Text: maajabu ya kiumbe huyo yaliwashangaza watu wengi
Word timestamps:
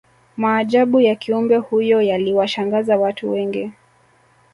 maajabu 0.37 0.99
ya 1.01 1.15
kiumbe 1.15 1.57
huyo 1.57 2.01
yaliwashangaza 2.01 2.97
watu 2.97 3.31
wengi 3.31 3.71